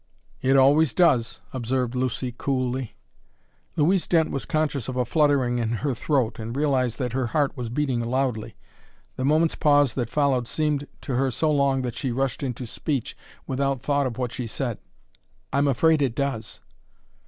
[0.41, 2.95] "It always does," observed Lucy coolly.
[3.75, 7.55] Louise Dent was conscious of a fluttering in her throat and realized that her heart
[7.55, 8.55] was beating loudly.
[9.15, 13.15] The moment's pause that followed seemed to her so long that she rushed into speech,
[13.45, 14.79] without thought of what she said:
[15.53, 16.61] "I'm afraid it does."